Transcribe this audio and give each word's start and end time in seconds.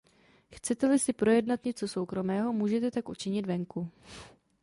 Chcete-li 0.53 0.99
si 0.99 1.13
projednat 1.13 1.65
něco 1.65 1.87
soukromého, 1.87 2.53
můžete 2.53 2.91
tak 2.91 3.09
učinit 3.09 3.45
venku. 3.45 3.89